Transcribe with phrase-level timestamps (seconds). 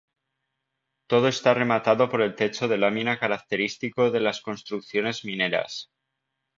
[1.07, 5.91] Todo esto rematado por el techo de lámina característico de las construcciones mineras.